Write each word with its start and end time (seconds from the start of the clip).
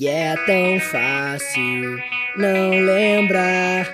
E 0.00 0.08
é 0.08 0.34
tão 0.46 0.80
fácil 0.80 1.98
não 2.34 2.70
lembrar 2.70 3.86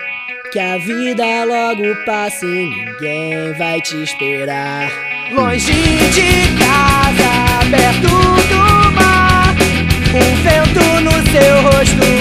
que 0.52 0.58
a 0.60 0.78
vida 0.78 1.42
logo 1.44 1.82
passa 2.04 2.46
e 2.46 2.70
ninguém 2.70 3.52
vai 3.58 3.80
te 3.80 4.04
esperar. 4.04 4.88
Longe 5.32 5.72
de 5.72 6.46
casa, 6.60 7.68
perto 7.72 8.06
do 8.06 8.92
mar, 8.94 9.56
um 10.14 10.36
vento 10.44 10.86
no 11.00 11.10
seu 11.32 11.62
rosto. 11.62 12.15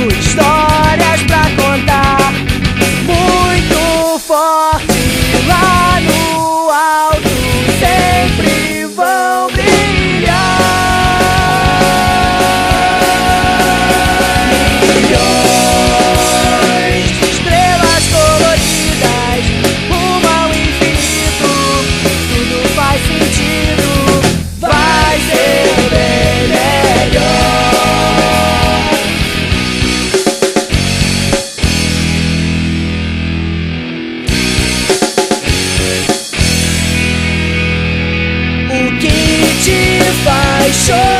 I 40.67 41.14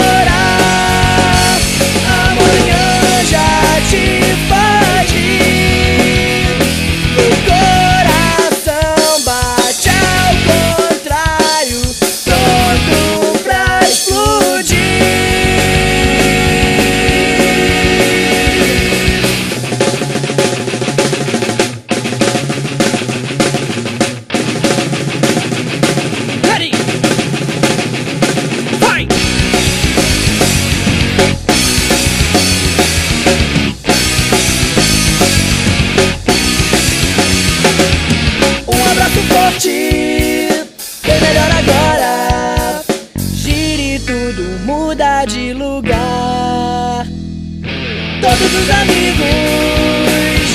Todos 48.22 48.54
os 48.54 48.70
amigos 48.70 49.28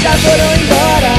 já 0.03 0.13
foram 0.13 0.55
embora. 0.55 1.15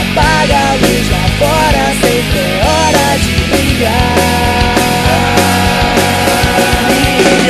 Apaga 0.00 0.56
a 0.56 0.74
luz 0.74 1.08
lá 1.10 1.24
fora, 1.38 1.82
sempre 2.00 2.38
é 2.38 2.60
hora 2.64 3.18
de 3.18 3.32
brilhar. 3.50 4.20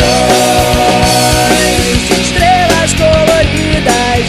Milhões 0.01 1.99
de 2.07 2.15
estrelas 2.21 2.91
coloridas 2.95 4.23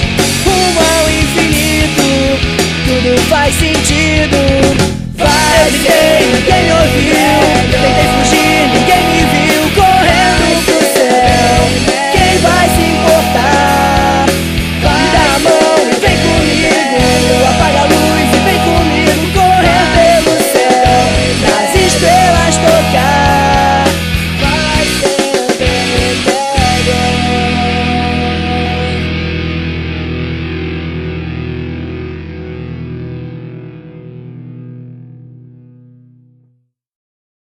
rumo 0.45 0.79
ao 0.79 1.05
infinito. 1.09 2.09
Tudo 2.85 3.11
faz 3.29 3.53
sentido. 3.55 4.39
Vai 5.17 5.69
ser 5.83 6.19
quem 6.45 6.65